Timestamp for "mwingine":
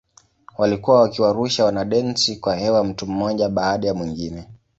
3.93-4.47